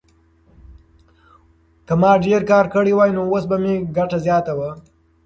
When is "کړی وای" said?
2.73-3.11